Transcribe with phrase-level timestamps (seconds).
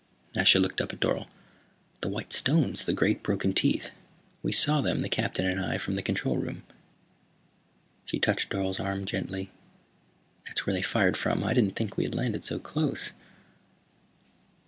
[0.33, 1.27] Nasha looked up at Dorle.
[2.01, 3.91] "The white stones, the great broken teeth.
[4.41, 6.63] We saw them, the Captain and I, from the control room."
[8.05, 9.51] She touched Dorle's arm gently.
[10.47, 11.43] "That's where they fired from.
[11.43, 13.11] I didn't think we had landed so close."